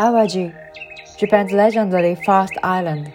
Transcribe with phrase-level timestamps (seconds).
[0.00, 0.54] Awaji,
[1.18, 3.12] Japan's legendary first island.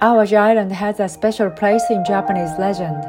[0.00, 3.04] Awaji Island has a special place in Japanese legend.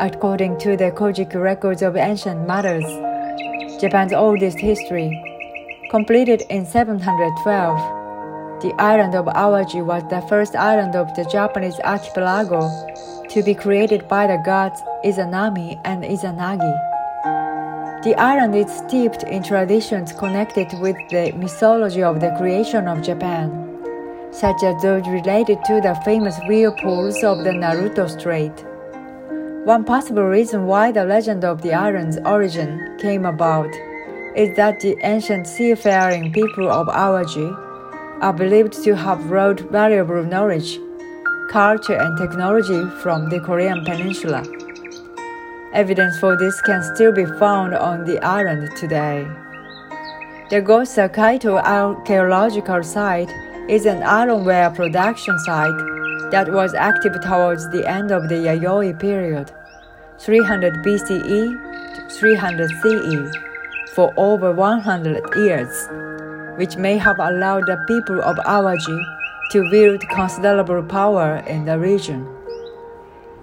[0.00, 2.82] According to the Kojiki records of ancient matters,
[3.80, 5.10] Japan's oldest history,
[5.92, 12.68] completed in 712, the island of Awaji was the first island of the Japanese archipelago
[13.30, 16.91] to be created by the gods Izanami and Izanagi.
[18.02, 23.78] The island is steeped in traditions connected with the mythology of the creation of Japan,
[24.32, 28.52] such as those related to the famous whirlpools of the Naruto Strait.
[29.64, 33.70] One possible reason why the legend of the island's origin came about
[34.34, 37.56] is that the ancient seafaring people of Awaji
[38.20, 40.80] are believed to have brought valuable knowledge,
[41.52, 44.42] culture, and technology from the Korean peninsula.
[45.74, 49.26] Evidence for this can still be found on the island today.
[50.50, 53.30] The Gossa Kaito archaeological site
[53.70, 59.50] is an ironware production site that was active towards the end of the Yayoi period,
[60.18, 61.54] 300 BCE
[61.94, 63.34] to 300 CE,
[63.94, 65.88] for over 100 years,
[66.58, 69.02] which may have allowed the people of Awaji
[69.52, 72.28] to wield considerable power in the region.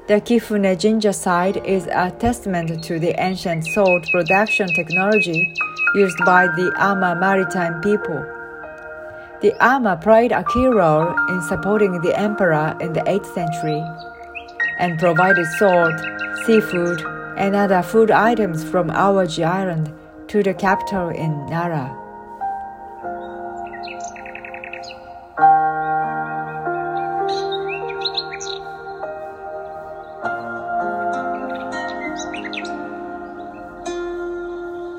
[0.10, 5.54] The Kifune Jinja site is a testament to the ancient salt production technology
[5.94, 8.18] used by the Ama maritime people.
[9.44, 13.84] The Ama played a key role in supporting the emperor in the 8th century
[14.80, 15.94] and provided salt,
[16.44, 17.04] seafood,
[17.38, 19.94] and other food items from Awaji Island
[20.30, 22.09] to the capital in Nara.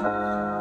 [0.03, 0.60] Música